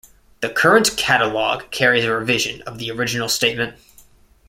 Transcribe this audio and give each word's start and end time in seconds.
The 0.39 0.49
current 0.49 0.97
catalog 0.97 1.69
carries 1.69 2.05
a 2.05 2.11
revision 2.11 2.63
of 2.63 2.79
the 2.79 2.89
original 2.89 3.29
statement. 3.29 3.77